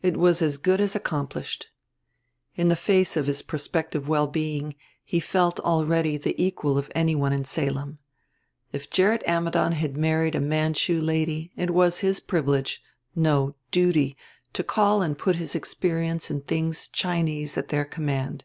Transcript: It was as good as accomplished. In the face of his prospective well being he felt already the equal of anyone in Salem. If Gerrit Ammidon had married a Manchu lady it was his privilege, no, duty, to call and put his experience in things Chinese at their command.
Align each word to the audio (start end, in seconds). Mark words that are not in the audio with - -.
It 0.00 0.16
was 0.16 0.42
as 0.42 0.58
good 0.58 0.80
as 0.80 0.94
accomplished. 0.94 1.70
In 2.54 2.68
the 2.68 2.76
face 2.76 3.16
of 3.16 3.26
his 3.26 3.42
prospective 3.42 4.06
well 4.08 4.28
being 4.28 4.76
he 5.04 5.18
felt 5.18 5.58
already 5.58 6.16
the 6.16 6.40
equal 6.40 6.78
of 6.78 6.88
anyone 6.94 7.32
in 7.32 7.44
Salem. 7.44 7.98
If 8.70 8.88
Gerrit 8.90 9.24
Ammidon 9.26 9.72
had 9.72 9.96
married 9.96 10.36
a 10.36 10.40
Manchu 10.40 11.00
lady 11.00 11.50
it 11.56 11.70
was 11.72 11.98
his 11.98 12.20
privilege, 12.20 12.80
no, 13.16 13.56
duty, 13.72 14.16
to 14.52 14.62
call 14.62 15.02
and 15.02 15.18
put 15.18 15.34
his 15.34 15.56
experience 15.56 16.30
in 16.30 16.42
things 16.42 16.86
Chinese 16.86 17.58
at 17.58 17.66
their 17.70 17.84
command. 17.84 18.44